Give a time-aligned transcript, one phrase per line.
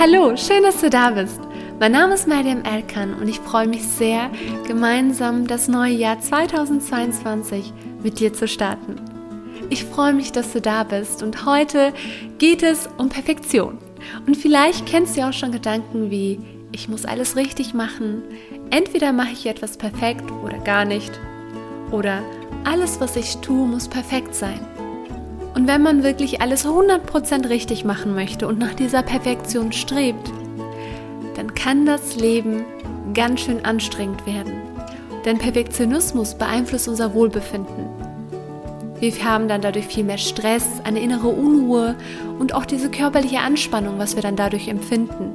[0.00, 1.40] Hallo, schön, dass du da bist.
[1.80, 4.30] Mein Name ist Mariam Erkan und ich freue mich sehr,
[4.64, 7.72] gemeinsam das neue Jahr 2022
[8.04, 8.94] mit dir zu starten.
[9.70, 11.92] Ich freue mich, dass du da bist und heute
[12.38, 13.78] geht es um Perfektion.
[14.24, 16.38] Und vielleicht kennst du auch schon Gedanken wie,
[16.70, 18.22] ich muss alles richtig machen,
[18.70, 21.10] entweder mache ich etwas perfekt oder gar nicht,
[21.90, 22.22] oder
[22.62, 24.60] alles, was ich tue, muss perfekt sein.
[25.58, 30.30] Und wenn man wirklich alles 100% richtig machen möchte und nach dieser Perfektion strebt,
[31.34, 32.64] dann kann das Leben
[33.12, 34.52] ganz schön anstrengend werden.
[35.24, 37.88] Denn Perfektionismus beeinflusst unser Wohlbefinden.
[39.00, 41.96] Wir haben dann dadurch viel mehr Stress, eine innere Unruhe
[42.38, 45.32] und auch diese körperliche Anspannung, was wir dann dadurch empfinden.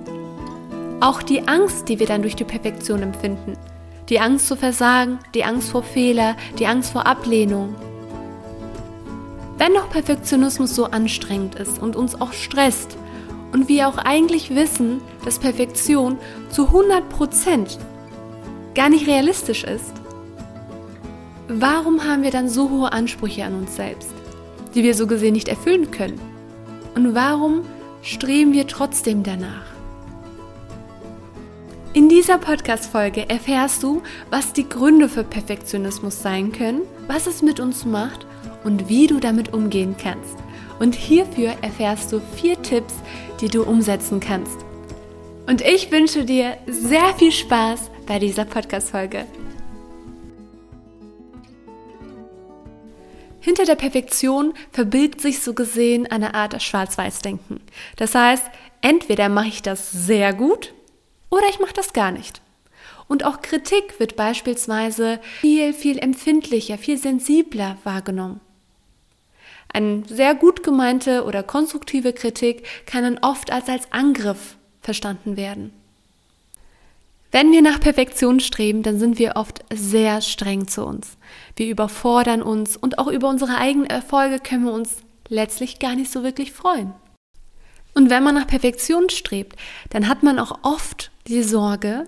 [1.01, 3.57] Auch die Angst, die wir dann durch die Perfektion empfinden.
[4.07, 7.75] Die Angst zu versagen, die Angst vor Fehler, die Angst vor Ablehnung.
[9.57, 12.97] Wenn doch Perfektionismus so anstrengend ist und uns auch stresst
[13.51, 16.17] und wir auch eigentlich wissen, dass Perfektion
[16.49, 17.77] zu 100%
[18.73, 19.93] gar nicht realistisch ist,
[21.47, 24.11] warum haben wir dann so hohe Ansprüche an uns selbst,
[24.73, 26.19] die wir so gesehen nicht erfüllen können?
[26.95, 27.61] Und warum
[28.01, 29.65] streben wir trotzdem danach?
[31.93, 37.59] In dieser Podcast-Folge erfährst du, was die Gründe für Perfektionismus sein können, was es mit
[37.59, 38.25] uns macht
[38.63, 40.35] und wie du damit umgehen kannst.
[40.79, 42.93] Und hierfür erfährst du vier Tipps,
[43.41, 44.57] die du umsetzen kannst.
[45.47, 49.25] Und ich wünsche dir sehr viel Spaß bei dieser Podcast-Folge.
[53.39, 57.59] Hinter der Perfektion verbirgt sich so gesehen eine Art Schwarz-Weiß-Denken.
[57.97, 58.45] Das heißt,
[58.81, 60.73] entweder mache ich das sehr gut
[61.29, 62.41] oder ich mache das gar nicht.
[63.09, 68.39] Und auch Kritik wird beispielsweise viel, viel empfindlicher, viel sensibler wahrgenommen.
[69.73, 75.73] Eine sehr gut gemeinte oder konstruktive Kritik kann dann oft als als Angriff verstanden werden.
[77.31, 81.17] Wenn wir nach Perfektion streben, dann sind wir oft sehr streng zu uns.
[81.55, 84.97] Wir überfordern uns und auch über unsere eigenen Erfolge können wir uns
[85.29, 86.93] letztlich gar nicht so wirklich freuen.
[87.95, 89.55] Und wenn man nach Perfektion strebt,
[89.89, 92.05] dann hat man auch oft die Sorge,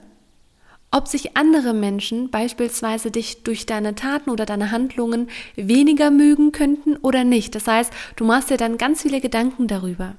[0.96, 6.96] ob sich andere Menschen beispielsweise dich durch deine Taten oder deine Handlungen weniger mögen könnten
[6.96, 7.54] oder nicht.
[7.54, 10.16] Das heißt, du machst dir dann ganz viele Gedanken darüber.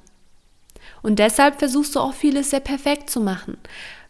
[1.01, 3.57] Und deshalb versuchst du auch vieles sehr perfekt zu machen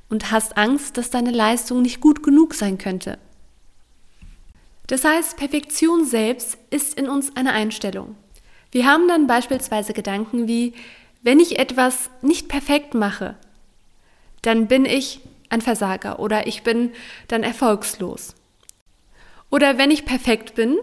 [0.09, 3.19] und hast Angst, dass deine Leistung nicht gut genug sein könnte.
[4.89, 8.17] Das heißt, Perfektion selbst ist in uns eine Einstellung.
[8.73, 10.75] Wir haben dann beispielsweise Gedanken wie,
[11.23, 13.37] wenn ich etwas nicht perfekt mache,
[14.43, 16.93] dann bin ich ein Versager oder ich bin
[17.29, 18.35] dann erfolgslos.
[19.51, 20.77] Oder wenn ich perfekt bin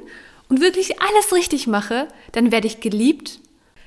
[0.50, 3.40] und wirklich alles richtig mache, dann werde ich geliebt.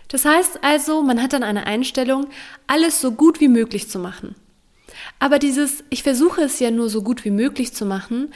[0.09, 2.27] Das heißt also, man hat dann eine Einstellung,
[2.67, 4.35] alles so gut wie möglich zu machen.
[5.19, 8.33] Aber dieses, ich versuche es ja nur so gut wie möglich zu machen,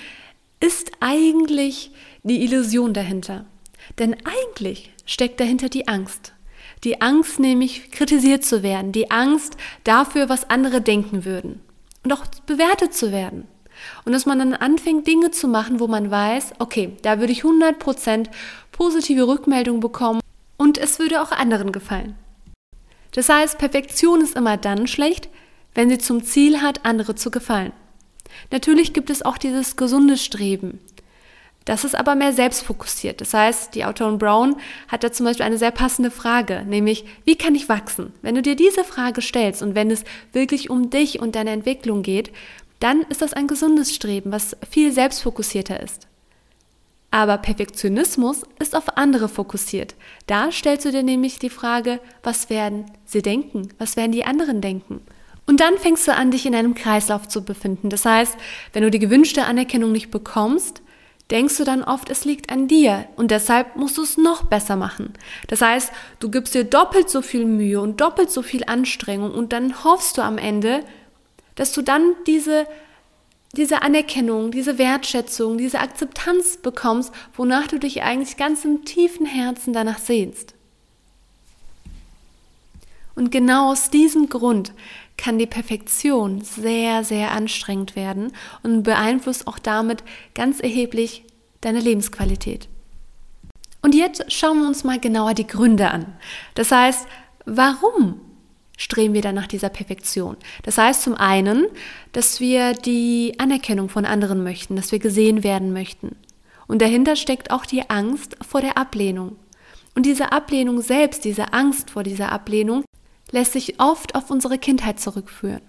[0.58, 3.46] ist eigentlich die Illusion dahinter.
[3.98, 6.32] Denn eigentlich steckt dahinter die Angst.
[6.84, 11.60] Die Angst nämlich kritisiert zu werden, die Angst dafür, was andere denken würden
[12.04, 13.46] und auch bewertet zu werden.
[14.04, 17.42] Und dass man dann anfängt, Dinge zu machen, wo man weiß, okay, da würde ich
[17.42, 18.28] 100%
[18.72, 20.20] positive Rückmeldung bekommen
[20.56, 22.14] und es würde auch anderen gefallen.
[23.12, 25.28] Das heißt, Perfektion ist immer dann schlecht,
[25.74, 27.72] wenn sie zum Ziel hat, andere zu gefallen.
[28.50, 30.78] Natürlich gibt es auch dieses gesunde Streben,
[31.64, 33.20] das ist aber mehr selbstfokussiert.
[33.20, 34.56] Das heißt, die Autorin Brown
[34.88, 38.12] hat da zum Beispiel eine sehr passende Frage, nämlich, wie kann ich wachsen?
[38.22, 42.02] Wenn du dir diese Frage stellst und wenn es wirklich um dich und deine Entwicklung
[42.02, 42.32] geht,
[42.80, 46.08] dann ist das ein gesundes Streben, was viel selbstfokussierter ist.
[47.10, 49.96] Aber Perfektionismus ist auf andere fokussiert.
[50.26, 53.68] Da stellst du dir nämlich die Frage, was werden sie denken?
[53.78, 55.00] Was werden die anderen denken?
[55.46, 57.90] Und dann fängst du an, dich in einem Kreislauf zu befinden.
[57.90, 58.36] Das heißt,
[58.72, 60.82] wenn du die gewünschte Anerkennung nicht bekommst,
[61.30, 64.76] denkst du dann oft, es liegt an dir und deshalb musst du es noch besser
[64.76, 65.12] machen.
[65.48, 69.52] Das heißt, du gibst dir doppelt so viel Mühe und doppelt so viel Anstrengung und
[69.52, 70.84] dann hoffst du am Ende,
[71.54, 72.66] dass du dann diese
[73.56, 79.72] diese Anerkennung, diese Wertschätzung, diese Akzeptanz bekommst, wonach du dich eigentlich ganz im tiefen Herzen
[79.72, 80.54] danach sehnst.
[83.16, 84.72] Und genau aus diesem Grund
[85.20, 88.32] kann die Perfektion sehr, sehr anstrengend werden
[88.62, 90.02] und beeinflusst auch damit
[90.34, 91.24] ganz erheblich
[91.60, 92.68] deine Lebensqualität.
[93.82, 96.06] Und jetzt schauen wir uns mal genauer die Gründe an.
[96.54, 97.06] Das heißt,
[97.44, 98.20] warum
[98.78, 100.38] streben wir dann nach dieser Perfektion?
[100.62, 101.66] Das heißt zum einen,
[102.12, 106.16] dass wir die Anerkennung von anderen möchten, dass wir gesehen werden möchten.
[106.66, 109.36] Und dahinter steckt auch die Angst vor der Ablehnung.
[109.94, 112.84] Und diese Ablehnung selbst, diese Angst vor dieser Ablehnung,
[113.30, 115.62] lässt sich oft auf unsere Kindheit zurückführen.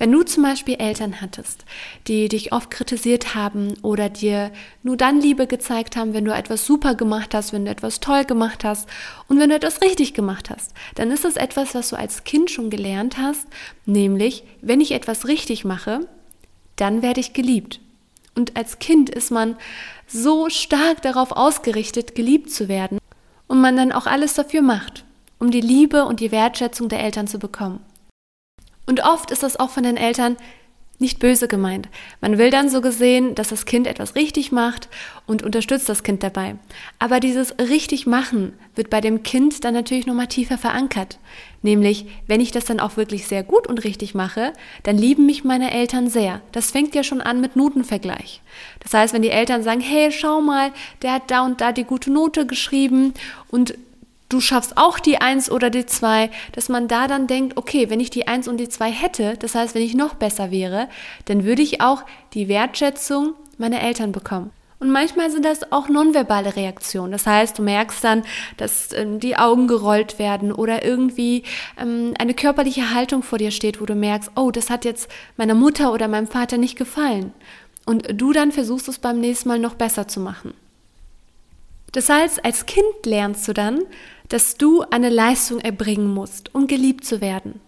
[0.00, 1.66] Wenn du zum Beispiel Eltern hattest,
[2.06, 4.50] die dich oft kritisiert haben oder dir
[4.82, 8.24] nur dann Liebe gezeigt haben, wenn du etwas super gemacht hast, wenn du etwas toll
[8.24, 8.88] gemacht hast
[9.28, 12.50] und wenn du etwas richtig gemacht hast, dann ist es etwas, was du als Kind
[12.50, 13.46] schon gelernt hast,
[13.84, 16.08] nämlich, wenn ich etwas richtig mache,
[16.76, 17.78] dann werde ich geliebt.
[18.34, 19.56] Und als Kind ist man
[20.06, 23.00] so stark darauf ausgerichtet, geliebt zu werden
[23.48, 25.04] und man dann auch alles dafür macht,
[25.40, 27.80] um die Liebe und die Wertschätzung der Eltern zu bekommen.
[28.86, 30.36] Und oft ist das auch von den Eltern
[31.00, 31.88] nicht böse gemeint.
[32.20, 34.88] Man will dann so gesehen, dass das Kind etwas richtig macht
[35.26, 36.56] und unterstützt das Kind dabei.
[36.98, 41.18] Aber dieses richtig machen wird bei dem Kind dann natürlich nochmal tiefer verankert.
[41.62, 44.52] Nämlich, wenn ich das dann auch wirklich sehr gut und richtig mache,
[44.82, 46.42] dann lieben mich meine Eltern sehr.
[46.52, 48.42] Das fängt ja schon an mit Notenvergleich.
[48.80, 50.70] Das heißt, wenn die Eltern sagen, hey, schau mal,
[51.00, 53.14] der hat da und da die gute Note geschrieben
[53.48, 53.74] und
[54.30, 58.00] du schaffst auch die Eins oder die Zwei, dass man da dann denkt, okay, wenn
[58.00, 60.88] ich die Eins und die Zwei hätte, das heißt, wenn ich noch besser wäre,
[61.26, 64.50] dann würde ich auch die Wertschätzung meiner Eltern bekommen.
[64.78, 67.12] Und manchmal sind das auch nonverbale Reaktionen.
[67.12, 68.22] Das heißt, du merkst dann,
[68.56, 71.42] dass ähm, die Augen gerollt werden oder irgendwie
[71.78, 75.54] ähm, eine körperliche Haltung vor dir steht, wo du merkst, oh, das hat jetzt meiner
[75.54, 77.34] Mutter oder meinem Vater nicht gefallen.
[77.84, 80.54] Und du dann versuchst es beim nächsten Mal noch besser zu machen.
[81.92, 83.80] Das heißt, als Kind lernst du dann,
[84.30, 87.60] dass du eine Leistung erbringen musst, um geliebt zu werden.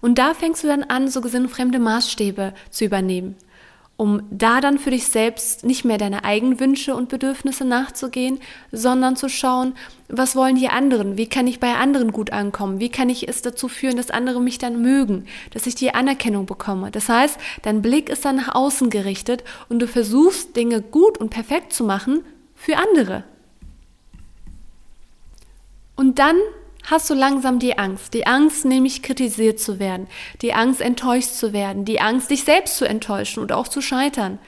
[0.00, 3.36] Und da fängst du dann an, so gesehen fremde Maßstäbe zu übernehmen,
[3.96, 8.38] um da dann für dich selbst nicht mehr deine eigenen Wünsche und Bedürfnisse nachzugehen,
[8.72, 9.74] sondern zu schauen,
[10.08, 13.42] was wollen die anderen, wie kann ich bei anderen gut ankommen, wie kann ich es
[13.42, 16.90] dazu führen, dass andere mich dann mögen, dass ich die Anerkennung bekomme.
[16.90, 21.30] Das heißt, dein Blick ist dann nach außen gerichtet und du versuchst Dinge gut und
[21.30, 22.22] perfekt zu machen
[22.54, 23.24] für andere.
[25.96, 26.36] Und dann
[26.84, 28.14] hast du langsam die Angst.
[28.14, 30.06] Die Angst, nämlich kritisiert zu werden.
[30.42, 31.84] Die Angst, enttäuscht zu werden.
[31.84, 34.38] Die Angst, dich selbst zu enttäuschen und auch zu scheitern.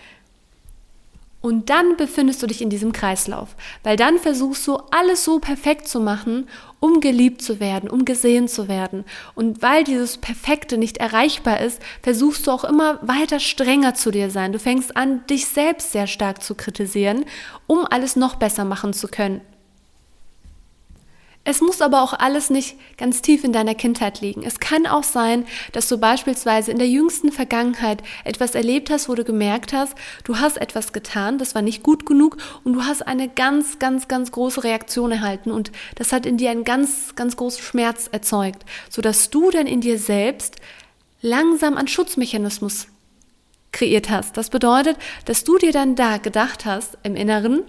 [1.41, 3.55] Und dann befindest du dich in diesem Kreislauf,
[3.85, 6.49] weil dann versuchst du alles so perfekt zu machen,
[6.81, 9.05] um geliebt zu werden, um gesehen zu werden.
[9.37, 14.31] Und weil dieses Perfekte nicht erreichbar ist, versuchst du auch immer weiter strenger zu dir
[14.31, 14.53] sein.
[14.53, 17.25] Du fängst an, dich selbst sehr stark zu kritisieren,
[17.69, 19.41] um alles noch besser machen zu können.
[21.51, 24.43] Es muss aber auch alles nicht ganz tief in deiner Kindheit liegen.
[24.43, 29.15] Es kann auch sein, dass du beispielsweise in der jüngsten Vergangenheit etwas erlebt hast, wo
[29.15, 33.01] du gemerkt hast, du hast etwas getan, das war nicht gut genug und du hast
[33.01, 37.35] eine ganz, ganz, ganz große Reaktion erhalten und das hat in dir einen ganz, ganz
[37.39, 40.57] großen Schmerz erzeugt, sodass du dann in dir selbst
[41.23, 42.89] langsam einen Schutzmechanismus
[43.73, 44.37] kreiert hast.
[44.37, 47.63] Das bedeutet, dass du dir dann da gedacht hast im Inneren,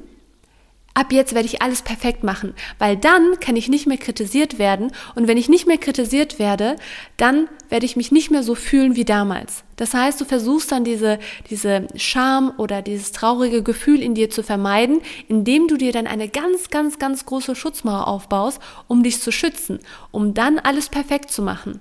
[0.99, 4.91] ab jetzt werde ich alles perfekt machen, weil dann kann ich nicht mehr kritisiert werden
[5.15, 6.75] und wenn ich nicht mehr kritisiert werde,
[7.15, 9.63] dann werde ich mich nicht mehr so fühlen wie damals.
[9.77, 11.19] Das heißt, du versuchst dann diese,
[11.49, 14.99] diese Scham oder dieses traurige Gefühl in dir zu vermeiden,
[15.29, 19.79] indem du dir dann eine ganz, ganz, ganz große Schutzmauer aufbaust, um dich zu schützen,
[20.11, 21.79] um dann alles perfekt zu machen.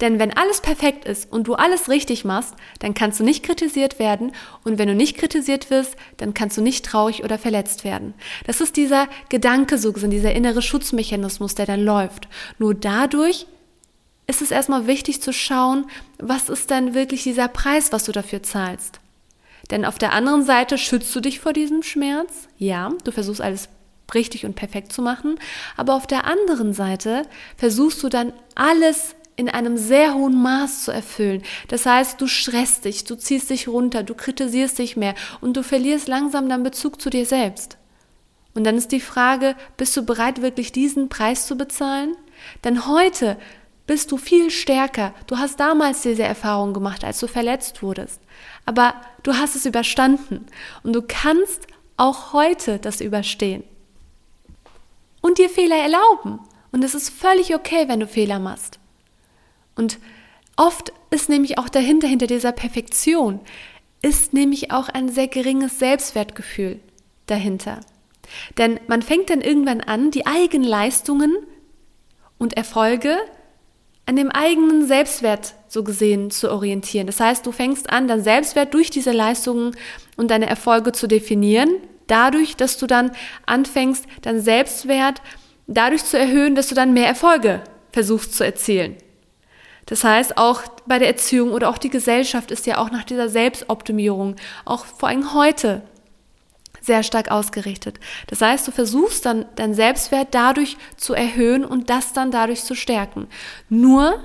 [0.00, 3.98] Denn wenn alles perfekt ist und du alles richtig machst, dann kannst du nicht kritisiert
[3.98, 4.32] werden
[4.64, 8.14] und wenn du nicht kritisiert wirst, dann kannst du nicht traurig oder verletzt werden.
[8.46, 12.28] Das ist dieser Gedanke so gesehen, dieser innere Schutzmechanismus, der dann läuft.
[12.58, 13.46] Nur dadurch
[14.26, 15.86] ist es erstmal wichtig zu schauen,
[16.18, 19.00] was ist denn wirklich dieser Preis, was du dafür zahlst.
[19.70, 22.48] Denn auf der anderen Seite schützt du dich vor diesem Schmerz.
[22.56, 23.68] Ja, du versuchst alles
[24.14, 25.38] richtig und perfekt zu machen.
[25.76, 27.22] Aber auf der anderen Seite
[27.56, 31.42] versuchst du dann alles in einem sehr hohen Maß zu erfüllen.
[31.68, 35.62] Das heißt, du stresst dich, du ziehst dich runter, du kritisierst dich mehr und du
[35.62, 37.78] verlierst langsam deinen Bezug zu dir selbst.
[38.54, 42.16] Und dann ist die Frage, bist du bereit, wirklich diesen Preis zu bezahlen?
[42.64, 43.38] Denn heute
[43.86, 45.14] bist du viel stärker.
[45.26, 48.20] Du hast damals diese Erfahrung gemacht, als du verletzt wurdest.
[48.66, 50.44] Aber du hast es überstanden
[50.82, 51.66] und du kannst
[51.96, 53.64] auch heute das überstehen.
[55.22, 56.40] Und dir Fehler erlauben.
[56.72, 58.79] Und es ist völlig okay, wenn du Fehler machst.
[59.74, 59.98] Und
[60.56, 63.40] oft ist nämlich auch dahinter, hinter dieser Perfektion,
[64.02, 66.80] ist nämlich auch ein sehr geringes Selbstwertgefühl
[67.26, 67.80] dahinter.
[68.58, 71.36] Denn man fängt dann irgendwann an, die eigenen Leistungen
[72.38, 73.18] und Erfolge
[74.06, 77.06] an dem eigenen Selbstwert so gesehen zu orientieren.
[77.06, 79.76] Das heißt, du fängst an, dein Selbstwert durch diese Leistungen
[80.16, 81.70] und deine Erfolge zu definieren,
[82.08, 83.12] dadurch, dass du dann
[83.46, 85.22] anfängst, deinen Selbstwert
[85.68, 87.62] dadurch zu erhöhen, dass du dann mehr Erfolge
[87.92, 88.96] versuchst zu erzielen.
[89.86, 93.28] Das heißt, auch bei der Erziehung oder auch die Gesellschaft ist ja auch nach dieser
[93.28, 95.82] Selbstoptimierung, auch vor allem heute,
[96.80, 98.00] sehr stark ausgerichtet.
[98.28, 102.74] Das heißt, du versuchst dann deinen Selbstwert dadurch zu erhöhen und das dann dadurch zu
[102.74, 103.28] stärken.
[103.68, 104.18] Nur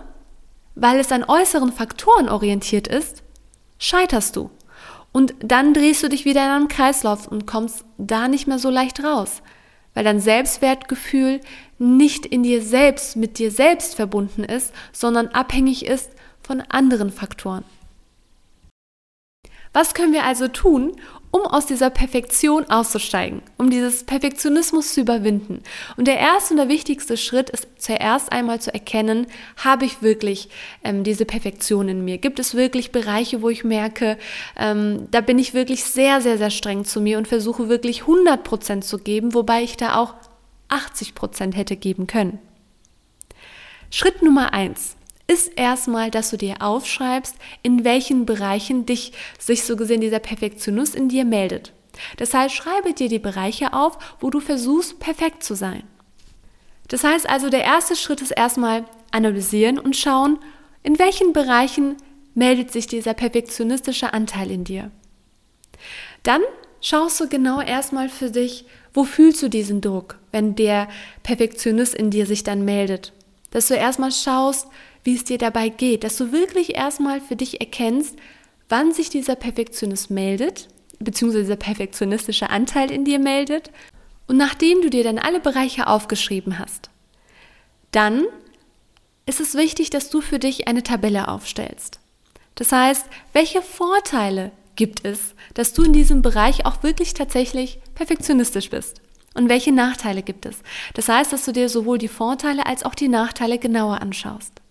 [0.76, 3.24] weil es an äußeren Faktoren orientiert ist,
[3.78, 4.52] scheiterst du.
[5.12, 8.70] Und dann drehst du dich wieder in einem Kreislauf und kommst da nicht mehr so
[8.70, 9.42] leicht raus,
[9.96, 11.42] weil dein Selbstwertgefühl
[11.80, 16.12] nicht in dir selbst, mit dir selbst verbunden ist, sondern abhängig ist
[16.44, 17.64] von anderen Faktoren.
[19.74, 20.96] Was können wir also tun,
[21.36, 25.62] um aus dieser Perfektion auszusteigen, um dieses Perfektionismus zu überwinden?
[25.98, 29.28] Und der erste und der wichtigste Schritt ist zuerst einmal zu erkennen,
[29.58, 30.48] habe ich wirklich
[30.86, 32.20] ähm, diese Perfektion in mir?
[32.20, 34.18] Gibt es wirklich Bereiche, wo ich merke,
[34.56, 38.42] ähm, da bin ich wirklich sehr, sehr, sehr streng zu mir und versuche wirklich 100
[38.42, 40.14] Prozent zu geben, wobei ich da auch
[40.70, 42.40] 80 Prozent hätte geben können?
[43.92, 44.95] Schritt Nummer eins
[45.28, 50.96] ist erstmal, dass du dir aufschreibst, in welchen Bereichen dich sich so gesehen dieser Perfektionist
[50.96, 51.74] in dir meldet.
[52.18, 55.84] Das heißt, schreibe dir die Bereiche auf, wo du versuchst, perfekt zu sein.
[56.88, 60.38] Das heißt also, der erste Schritt ist erstmal analysieren und schauen,
[60.84, 61.96] in welchen Bereichen
[62.36, 64.92] meldet sich dieser perfektionistische Anteil in dir.
[66.22, 66.42] Dann
[66.82, 70.88] schaust du genau erstmal für dich, wo fühlst du diesen Druck, wenn der
[71.24, 73.14] Perfektionist in dir sich dann meldet.
[73.52, 74.68] Dass du erstmal schaust,
[75.06, 78.18] wie es dir dabei geht, dass du wirklich erstmal für dich erkennst,
[78.68, 80.68] wann sich dieser Perfektionist meldet,
[81.00, 83.72] beziehungsweise dieser perfektionistische Anteil in dir meldet.
[84.28, 86.90] Und nachdem du dir dann alle Bereiche aufgeschrieben hast,
[87.92, 88.26] dann
[89.28, 92.00] ist es wichtig, dass du für dich eine Tabelle aufstellst.
[92.56, 98.72] Das heißt, welche Vorteile gibt es, dass du in diesem Bereich auch wirklich tatsächlich perfektionistisch
[98.72, 99.02] bist?
[99.36, 100.58] Und welche Nachteile gibt es?
[100.94, 104.62] Das heißt, dass du dir sowohl die Vorteile als auch die Nachteile genauer anschaust.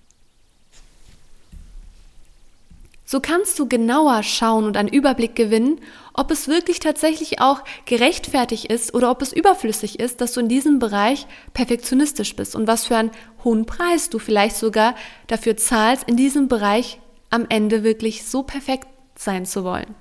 [3.15, 5.81] So kannst du genauer schauen und einen Überblick gewinnen,
[6.15, 10.49] ob es wirklich tatsächlich auch gerechtfertigt ist oder ob es überflüssig ist, dass du in
[10.49, 13.13] diesem Bereich perfektionistisch bist und was für einen
[13.45, 14.97] hohen Preis du vielleicht sogar
[15.29, 16.99] dafür zahlst, in diesem Bereich
[17.31, 19.95] am Ende wirklich so perfekt sein zu wollen.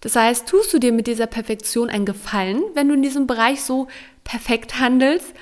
[0.00, 3.62] Das heißt, tust du dir mit dieser Perfektion einen Gefallen, wenn du in diesem Bereich
[3.62, 3.86] so
[4.24, 5.32] perfekt handelst,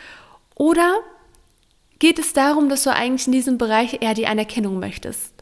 [0.57, 0.99] oder
[1.99, 5.40] geht es darum, dass du eigentlich in diesem Bereich eher die Anerkennung möchtest?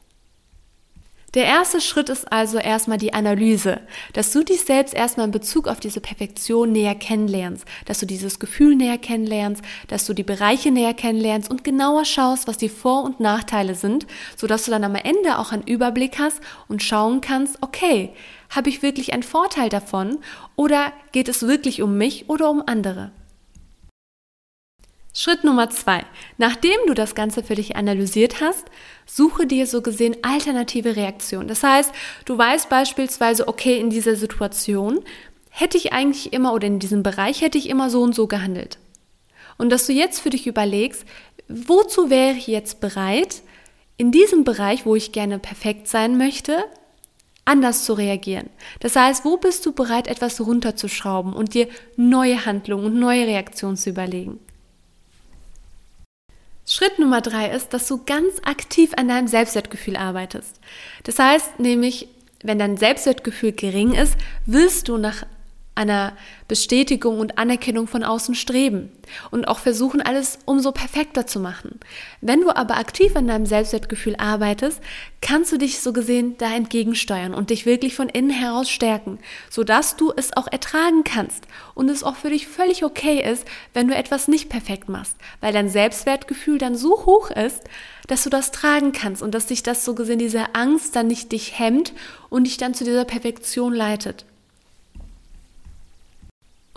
[1.35, 3.81] Der erste Schritt ist also erstmal die Analyse,
[4.15, 8.39] dass du dich selbst erstmal in Bezug auf diese Perfektion näher kennenlernst, dass du dieses
[8.39, 13.05] Gefühl näher kennenlernst, dass du die Bereiche näher kennenlernst und genauer schaust, was die Vor-
[13.05, 14.07] und Nachteile sind,
[14.37, 18.15] sodass du dann am Ende auch einen Überblick hast und schauen kannst, okay,
[18.49, 20.21] habe ich wirklich einen Vorteil davon
[20.57, 23.11] oder geht es wirklich um mich oder um andere?
[25.21, 26.05] Schritt Nummer zwei.
[26.37, 28.67] Nachdem du das Ganze für dich analysiert hast,
[29.05, 31.49] suche dir so gesehen alternative Reaktionen.
[31.49, 31.91] Das heißt,
[32.25, 35.01] du weißt beispielsweise, okay, in dieser Situation
[35.51, 38.79] hätte ich eigentlich immer oder in diesem Bereich hätte ich immer so und so gehandelt.
[39.57, 41.05] Und dass du jetzt für dich überlegst,
[41.49, 43.43] wozu wäre ich jetzt bereit,
[43.97, 46.65] in diesem Bereich, wo ich gerne perfekt sein möchte,
[47.45, 48.51] anders zu reagieren.
[48.79, 53.77] Das heißt, wo bist du bereit, etwas runterzuschrauben und dir neue Handlungen und neue Reaktionen
[53.77, 54.39] zu überlegen?
[56.71, 60.61] Schritt Nummer drei ist, dass du ganz aktiv an deinem Selbstwertgefühl arbeitest.
[61.05, 62.09] Das heißt nämlich,
[62.43, 65.25] wenn dein Selbstwertgefühl gering ist, willst du nach
[65.79, 66.13] einer
[66.49, 68.91] Bestätigung und Anerkennung von außen streben
[69.31, 71.79] und auch versuchen, alles umso perfekter zu machen.
[72.21, 74.81] Wenn du aber aktiv an deinem Selbstwertgefühl arbeitest,
[75.21, 79.21] kannst du dich so gesehen da entgegensteuern und dich wirklich von innen heraus stärken,
[79.51, 83.87] sodass du es auch ertragen kannst und es auch für dich völlig okay ist, wenn
[83.87, 87.63] du etwas nicht perfekt machst, weil dein Selbstwertgefühl dann so hoch ist,
[88.09, 91.31] dass du das tragen kannst und dass dich das so gesehen, diese Angst dann nicht
[91.31, 91.93] dich hemmt
[92.31, 94.25] und dich dann zu dieser Perfektion leitet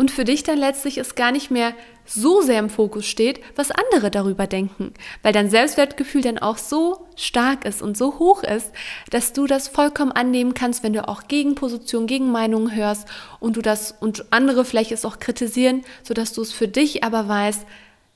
[0.01, 1.75] und für dich dann letztlich es gar nicht mehr
[2.07, 7.05] so sehr im Fokus steht, was andere darüber denken, weil dein Selbstwertgefühl dann auch so
[7.15, 8.71] stark ist und so hoch ist,
[9.11, 13.07] dass du das vollkommen annehmen kannst, wenn du auch Gegenpositionen, Gegenmeinungen hörst
[13.39, 17.27] und du das und andere vielleicht es auch kritisieren, sodass du es für dich aber
[17.27, 17.63] weißt,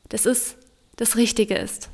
[0.09, 0.57] dass es
[0.95, 1.89] das Richtige ist.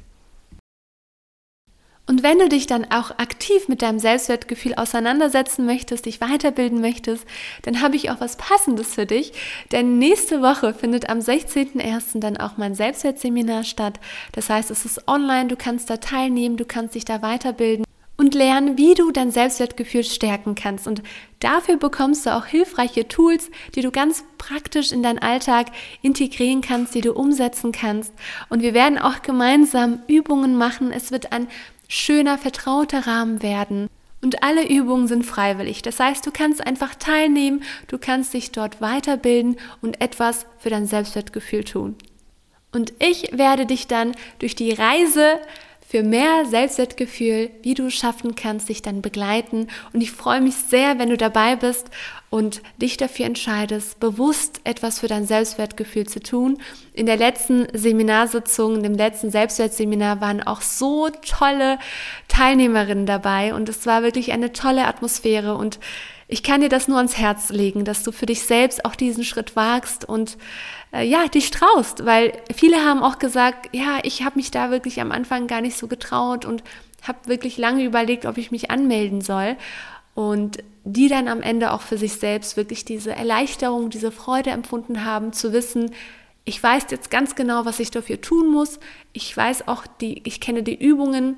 [2.12, 7.26] Und wenn du dich dann auch aktiv mit deinem Selbstwertgefühl auseinandersetzen möchtest, dich weiterbilden möchtest,
[7.62, 9.32] dann habe ich auch was Passendes für dich.
[9.72, 12.20] Denn nächste Woche findet am 16.01.
[12.20, 14.02] dann auch mein Selbstwertseminar statt.
[14.34, 17.86] Das heißt, es ist online, du kannst da teilnehmen, du kannst dich da weiterbilden
[18.18, 20.88] und lernen, wie du dein Selbstwertgefühl stärken kannst.
[20.88, 21.02] Und
[21.40, 25.68] dafür bekommst du auch hilfreiche Tools, die du ganz praktisch in deinen Alltag
[26.02, 28.14] integrieren kannst, die du umsetzen kannst.
[28.50, 30.92] Und wir werden auch gemeinsam Übungen machen.
[30.92, 31.48] Es wird ein
[31.92, 33.90] schöner, vertrauter Rahmen werden.
[34.24, 35.82] Und alle Übungen sind freiwillig.
[35.82, 40.86] Das heißt, du kannst einfach teilnehmen, du kannst dich dort weiterbilden und etwas für dein
[40.86, 41.96] Selbstwertgefühl tun.
[42.72, 45.40] Und ich werde dich dann durch die Reise
[45.86, 49.68] für mehr Selbstwertgefühl, wie du es schaffen kannst, dich dann begleiten.
[49.92, 51.90] Und ich freue mich sehr, wenn du dabei bist
[52.32, 56.60] und dich dafür entscheidest, bewusst etwas für dein Selbstwertgefühl zu tun.
[56.94, 61.78] In der letzten Seminarsitzung, in dem letzten Selbstwertseminar waren auch so tolle
[62.30, 65.80] Teilnehmerinnen dabei und es war wirklich eine tolle Atmosphäre und
[66.30, 69.26] ich kann dir das nur ans Herz legen, dass du für dich selbst auch diesen
[69.26, 70.38] Schritt wagst und
[70.94, 75.02] äh, ja, dich traust, weil viele haben auch gesagt, ja, ich habe mich da wirklich
[75.02, 76.64] am Anfang gar nicht so getraut und
[77.02, 79.58] habe wirklich lange überlegt, ob ich mich anmelden soll
[80.16, 85.06] und die dann am Ende auch für sich selbst wirklich diese Erleichterung, diese Freude empfunden
[85.06, 85.92] haben, zu wissen,
[86.44, 88.80] ich weiß jetzt ganz genau, was ich dafür tun muss.
[89.14, 91.38] Ich weiß auch die, ich kenne die Übungen,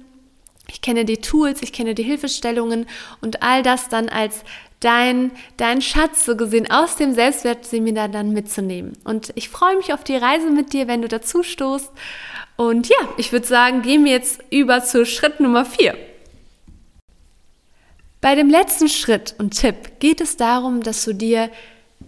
[0.69, 2.85] ich kenne die Tools, ich kenne die Hilfestellungen
[3.19, 4.43] und all das dann als
[4.79, 8.93] dein, dein Schatz so gesehen aus dem Selbstwertseminar dann mitzunehmen.
[9.03, 11.91] Und ich freue mich auf die Reise mit dir, wenn du dazu stoßt.
[12.55, 15.97] Und ja, ich würde sagen, gehen wir jetzt über zu Schritt Nummer vier.
[18.23, 21.49] Bei dem letzten Schritt und Tipp geht es darum, dass du dir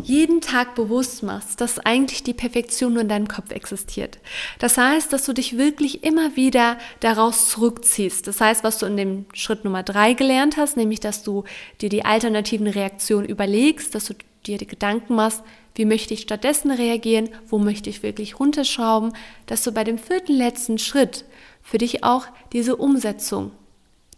[0.02, 4.20] jeden Tag bewusst machst, dass eigentlich die Perfektion nur in deinem Kopf existiert.
[4.60, 8.28] Das heißt, dass du dich wirklich immer wieder daraus zurückziehst.
[8.28, 11.44] Das heißt, was du in dem Schritt Nummer drei gelernt hast, nämlich, dass du
[11.82, 14.14] dir die alternativen Reaktionen überlegst, dass du
[14.46, 15.44] dir die Gedanken machst,
[15.76, 19.12] wie möchte ich stattdessen reagieren, wo möchte ich wirklich runterschrauben,
[19.48, 21.26] dass du bei dem vierten letzten Schritt
[21.62, 23.52] für dich auch diese Umsetzung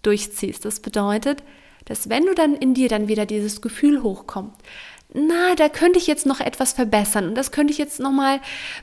[0.04, 0.64] durchziehst.
[0.64, 1.42] Das bedeutet,
[1.88, 4.54] dass wenn du dann in dir dann wieder dieses Gefühl hochkommt,
[5.14, 8.42] na, da könnte ich jetzt noch etwas verbessern und das könnte ich jetzt nochmal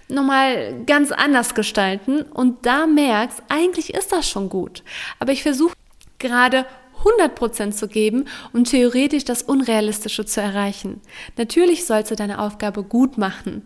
[0.09, 4.83] noch mal ganz anders gestalten und da merkst, eigentlich ist das schon gut.
[5.19, 5.75] Aber ich versuche
[6.19, 6.65] gerade
[7.05, 11.03] 100% zu geben und theoretisch das Unrealistische zu erreichen.
[11.37, 13.65] Natürlich sollst du deine Aufgabe gut machen,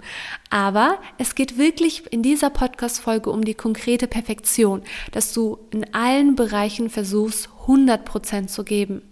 [0.50, 6.34] aber es geht wirklich in dieser Podcast-Folge um die konkrete Perfektion, dass du in allen
[6.34, 9.02] Bereichen versuchst, 100% zu geben.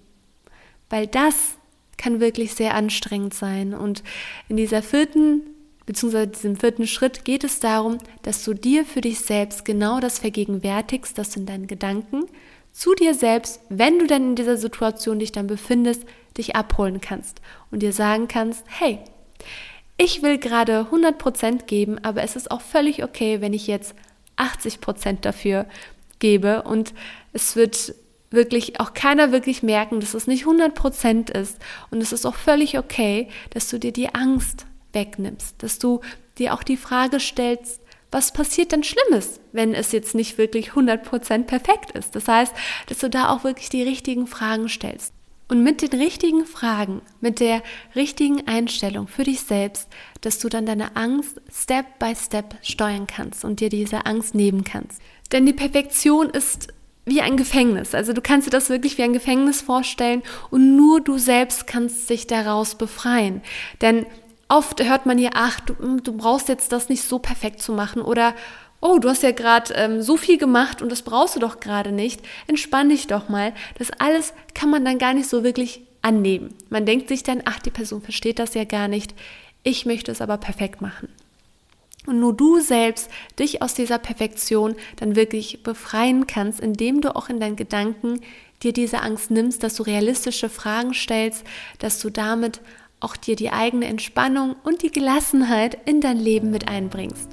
[0.91, 1.57] Weil das
[1.97, 3.75] kann wirklich sehr anstrengend sein.
[3.75, 4.03] Und
[4.49, 5.43] in dieser vierten,
[5.87, 10.19] beziehungsweise diesem vierten Schritt geht es darum, dass du dir für dich selbst genau das
[10.19, 12.25] vergegenwärtigst, dass du in deinen Gedanken
[12.73, 16.05] zu dir selbst, wenn du dann in dieser Situation dich dann befindest,
[16.37, 18.99] dich abholen kannst und dir sagen kannst, hey,
[19.97, 23.95] ich will gerade 100% geben, aber es ist auch völlig okay, wenn ich jetzt
[24.37, 25.65] 80% dafür
[26.19, 26.93] gebe und
[27.33, 27.95] es wird
[28.37, 31.59] wirklich auch keiner wirklich merken, dass es nicht 100% ist.
[31.91, 36.01] Und es ist auch völlig okay, dass du dir die Angst wegnimmst, dass du
[36.39, 37.81] dir auch die Frage stellst,
[38.13, 42.15] was passiert denn Schlimmes, wenn es jetzt nicht wirklich 100% perfekt ist?
[42.15, 42.55] Das heißt,
[42.89, 45.13] dass du da auch wirklich die richtigen Fragen stellst.
[45.49, 47.63] Und mit den richtigen Fragen, mit der
[47.95, 49.89] richtigen Einstellung für dich selbst,
[50.21, 54.65] dass du dann deine Angst Step by Step steuern kannst und dir diese Angst nehmen
[54.65, 55.01] kannst.
[55.31, 56.73] Denn die Perfektion ist
[57.07, 57.95] wie ein Gefängnis.
[57.95, 62.11] Also du kannst dir das wirklich wie ein Gefängnis vorstellen und nur du selbst kannst
[62.11, 63.43] dich daraus befreien.
[63.81, 64.05] Denn
[64.49, 67.73] oft hört man hier, ach, du, hm, du brauchst jetzt das nicht so perfekt zu
[67.73, 68.35] machen oder
[68.81, 71.93] oh, du hast ja gerade ähm, so viel gemacht und das brauchst du doch gerade
[71.93, 72.21] nicht.
[72.49, 73.55] Entspann dich doch mal.
[73.79, 76.55] Das alles kann man dann gar nicht so wirklich annehmen.
[76.71, 79.15] Man denkt sich dann, ach, die Person versteht das ja gar nicht.
[79.63, 81.09] Ich möchte es aber perfekt machen
[82.07, 87.29] und nur du selbst dich aus dieser Perfektion dann wirklich befreien kannst, indem du auch
[87.29, 88.21] in deinen Gedanken
[88.63, 91.45] dir diese Angst nimmst, dass du realistische Fragen stellst,
[91.79, 92.61] dass du damit
[93.01, 97.29] auch dir die eigene Entspannung und die Gelassenheit in dein Leben mit einbringst.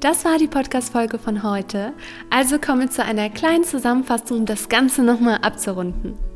[0.00, 1.92] Das war die Podcast-Folge von heute.
[2.30, 6.29] Also komme zu einer kleinen Zusammenfassung, um das Ganze nochmal abzurunden.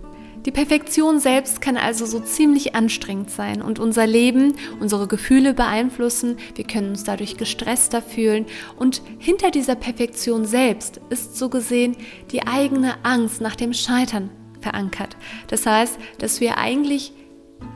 [0.46, 6.36] Die Perfektion selbst kann also so ziemlich anstrengend sein und unser Leben, unsere Gefühle beeinflussen.
[6.54, 8.44] Wir können uns dadurch gestresster fühlen
[8.76, 11.96] und hinter dieser Perfektion selbst ist so gesehen
[12.30, 14.28] die eigene Angst nach dem Scheitern
[14.60, 15.16] verankert.
[15.48, 17.12] Das heißt, dass wir eigentlich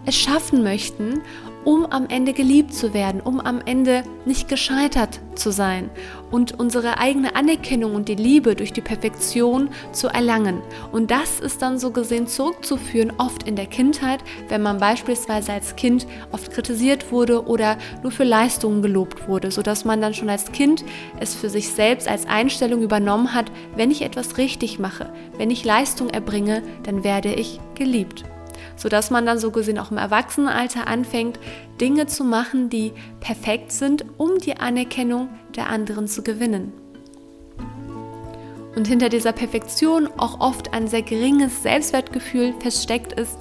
[0.05, 1.23] es schaffen möchten
[1.69, 5.91] um am Ende geliebt zu werden, um am Ende nicht gescheitert zu sein
[6.31, 10.63] und unsere eigene Anerkennung und die Liebe durch die Perfektion zu erlangen.
[10.93, 15.77] Und das ist dann so gesehen zurückzuführen, oft in der Kindheit, wenn man beispielsweise als
[15.77, 20.53] Kind oft kritisiert wurde oder nur für Leistungen gelobt wurde, sodass man dann schon als
[20.53, 20.85] Kind
[21.21, 25.65] es für sich selbst als Einstellung übernommen hat, wenn ich etwas richtig mache, wenn ich
[25.65, 28.25] Leistung erbringe, dann werde ich geliebt
[28.79, 31.39] sodass man dann so gesehen auch im Erwachsenenalter anfängt,
[31.81, 36.73] Dinge zu machen, die perfekt sind, um die Anerkennung der anderen zu gewinnen.
[38.79, 43.37] und hinter dieser Perfektion auch oft ein sehr geringes Selbstwertgefühl versteckt ist,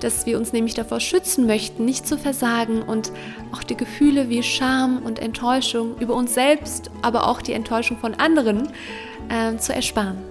[0.00, 3.12] dass wir uns nämlich davor schützen möchten, nicht zu versagen und
[3.52, 8.14] auch die Gefühle wie Scham und Enttäuschung über uns selbst, aber auch die Enttäuschung von
[8.14, 8.68] anderen
[9.28, 10.29] äh, zu ersparen.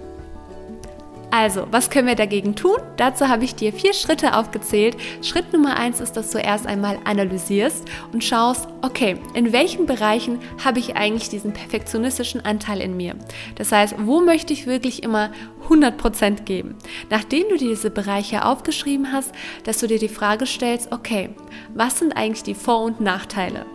[1.32, 2.78] Also, was können wir dagegen tun?
[2.96, 4.96] Dazu habe ich dir vier Schritte aufgezählt.
[5.22, 10.40] Schritt Nummer eins ist, dass du erst einmal analysierst und schaust, okay, in welchen Bereichen
[10.64, 13.14] habe ich eigentlich diesen perfektionistischen Anteil in mir?
[13.54, 15.30] Das heißt, wo möchte ich wirklich immer
[15.68, 16.74] 100% geben?
[17.10, 21.30] Nachdem du dir diese Bereiche aufgeschrieben hast, dass du dir die Frage stellst, okay,
[21.74, 23.66] was sind eigentlich die Vor- und Nachteile?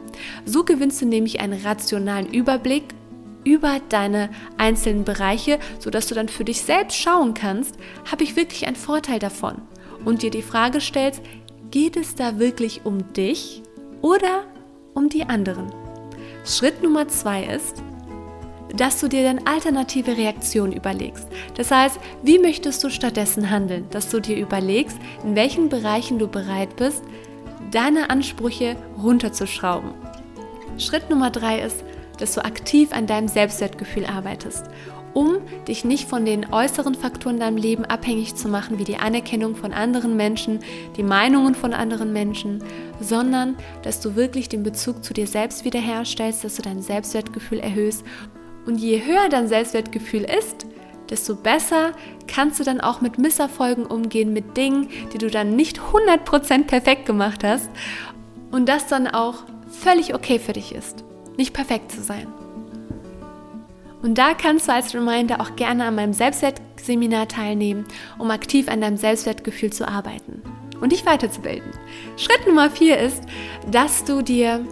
[0.45, 2.83] So gewinnst du nämlich einen rationalen Überblick
[3.45, 7.77] über deine einzelnen Bereiche, sodass du dann für dich selbst schauen kannst,
[8.11, 9.61] habe ich wirklich einen Vorteil davon?
[10.03, 11.21] Und dir die Frage stellst,
[11.71, 13.63] geht es da wirklich um dich
[14.01, 14.43] oder
[14.93, 15.71] um die anderen?
[16.45, 17.81] Schritt Nummer zwei ist,
[18.75, 21.27] dass du dir dann alternative Reaktionen überlegst.
[21.55, 23.87] Das heißt, wie möchtest du stattdessen handeln?
[23.91, 27.03] Dass du dir überlegst, in welchen Bereichen du bereit bist,
[27.71, 29.91] deine Ansprüche runterzuschrauben.
[30.77, 31.84] Schritt Nummer drei ist,
[32.17, 34.65] dass du aktiv an deinem Selbstwertgefühl arbeitest,
[35.15, 38.97] um dich nicht von den äußeren Faktoren in deinem Leben abhängig zu machen, wie die
[38.97, 40.59] Anerkennung von anderen Menschen,
[40.97, 42.61] die Meinungen von anderen Menschen,
[42.99, 48.03] sondern dass du wirklich den Bezug zu dir selbst wiederherstellst, dass du dein Selbstwertgefühl erhöhst.
[48.65, 50.65] Und je höher dein Selbstwertgefühl ist,
[51.09, 51.93] desto besser
[52.27, 57.05] kannst du dann auch mit Misserfolgen umgehen, mit Dingen, die du dann nicht 100% perfekt
[57.05, 57.69] gemacht hast
[58.51, 61.05] und das dann auch völlig okay für dich ist
[61.37, 62.27] nicht perfekt zu sein.
[64.01, 67.85] Und da kannst du als Reminder auch gerne an meinem Selbstwertseminar teilnehmen,
[68.19, 70.43] um aktiv an deinem Selbstwertgefühl zu arbeiten
[70.79, 71.71] und dich weiterzubilden.
[72.17, 73.23] Schritt Nummer vier ist,
[73.71, 74.63] dass du dir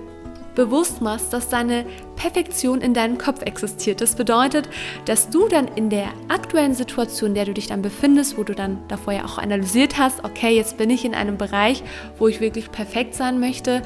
[0.56, 4.02] bewusst machst, dass deine Perfektion in deinem Kopf existiert.
[4.02, 4.70] Das bedeutet,
[5.06, 8.54] dass du dann in der aktuellen Situation, in der du dich dann befindest, wo du
[8.54, 11.84] dann davor ja auch analysiert hast, okay, jetzt bin ich in einem Bereich,
[12.20, 13.82] wo ich wirklich perfekt sein möchte,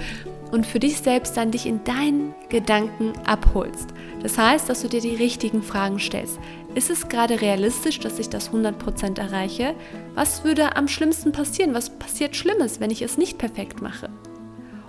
[0.52, 3.90] und für dich selbst dann dich in deinen Gedanken abholst.
[4.22, 6.40] Das heißt, dass du dir die richtigen Fragen stellst.
[6.76, 9.76] Ist es gerade realistisch, dass ich das 100% erreiche?
[10.16, 11.74] Was würde am schlimmsten passieren?
[11.74, 14.10] Was passiert Schlimmes, wenn ich es nicht perfekt mache?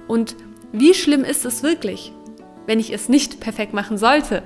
[0.06, 0.36] Und
[0.72, 2.12] wie schlimm ist es wirklich,
[2.66, 4.42] wenn ich es nicht perfekt machen sollte?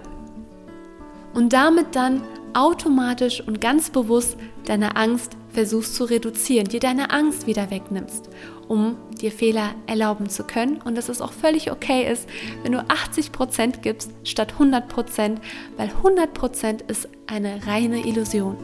[1.35, 2.23] Und damit dann
[2.55, 8.31] automatisch und ganz bewusst deine Angst versuchst zu reduzieren, dir deine Angst wieder wegnimmst,
[8.69, 12.29] um dir Fehler erlauben zu können und dass es auch völlig okay ist,
[12.63, 15.37] wenn du 80% gibst statt 100%,
[15.77, 18.57] weil 100% ist eine reine Illusion.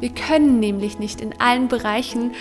[0.00, 2.32] Wir können nämlich nicht in allen Bereichen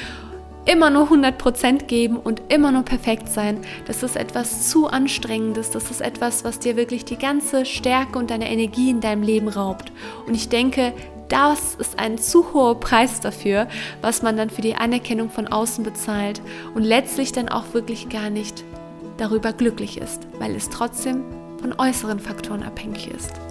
[0.66, 3.60] immer nur 100% geben und immer nur perfekt sein.
[3.86, 5.72] Das ist etwas zu anstrengendes.
[5.72, 9.48] Das ist etwas, was dir wirklich die ganze Stärke und deine Energie in deinem Leben
[9.48, 9.92] raubt.
[10.28, 10.94] Und ich denke,
[11.30, 13.68] das ist ein zu hoher Preis dafür,
[14.02, 16.42] was man dann für die Anerkennung von außen bezahlt
[16.76, 18.64] und letztlich dann auch wirklich gar nicht
[19.18, 21.24] darüber glücklich ist, weil es trotzdem
[21.60, 23.45] von äußeren Faktoren abhängig ist.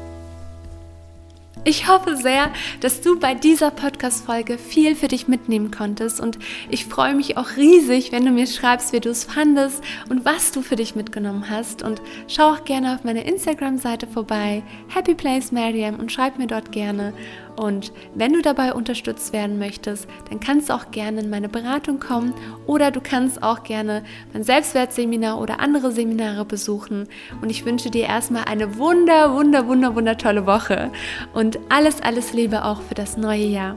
[1.66, 2.50] Ich hoffe sehr,
[2.81, 7.57] dass du bei dieser Podcast-Folge viel für dich mitnehmen konntest und ich freue mich auch
[7.57, 11.48] riesig, wenn du mir schreibst, wie du es fandest und was du für dich mitgenommen
[11.48, 11.83] hast.
[11.83, 16.70] Und schau auch gerne auf meiner Instagram-Seite vorbei, Happy Place Mariam, und schreib mir dort
[16.70, 17.14] gerne.
[17.56, 22.00] Und wenn du dabei unterstützt werden möchtest, dann kannst du auch gerne in meine Beratung
[22.00, 22.34] kommen
[22.66, 27.08] oder du kannst auch gerne mein Selbstwertseminar oder andere Seminare besuchen.
[27.40, 30.90] Und ich wünsche dir erstmal eine wunder, wunder, wunder, wunder tolle Woche
[31.32, 33.76] und alles, alles Liebe auch für das neue Jahr.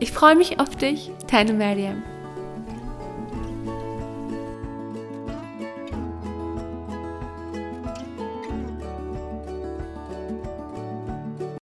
[0.00, 2.02] Ich freue mich auf dich, deine Mariam.